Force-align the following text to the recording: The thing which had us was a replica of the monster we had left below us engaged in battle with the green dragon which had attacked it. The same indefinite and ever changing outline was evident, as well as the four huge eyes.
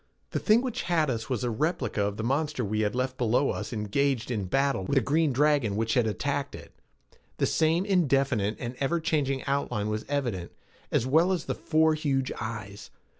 The 0.31 0.39
thing 0.39 0.63
which 0.63 0.81
had 0.81 1.11
us 1.11 1.29
was 1.29 1.43
a 1.43 1.51
replica 1.51 2.01
of 2.03 2.17
the 2.17 2.23
monster 2.23 2.65
we 2.65 2.79
had 2.79 2.95
left 2.95 3.19
below 3.19 3.51
us 3.51 3.71
engaged 3.71 4.31
in 4.31 4.45
battle 4.45 4.83
with 4.83 4.95
the 4.95 5.01
green 5.01 5.31
dragon 5.31 5.75
which 5.75 5.93
had 5.93 6.07
attacked 6.07 6.55
it. 6.55 6.71
The 7.37 7.45
same 7.45 7.85
indefinite 7.85 8.57
and 8.59 8.73
ever 8.79 8.99
changing 8.99 9.45
outline 9.45 9.89
was 9.89 10.05
evident, 10.09 10.53
as 10.91 11.05
well 11.05 11.31
as 11.31 11.45
the 11.45 11.53
four 11.53 11.93
huge 11.93 12.31
eyes. 12.41 12.89